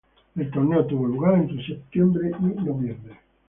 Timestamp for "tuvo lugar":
0.87-1.35